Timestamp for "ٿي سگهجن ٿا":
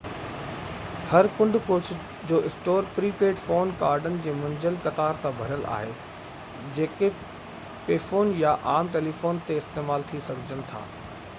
10.13-10.83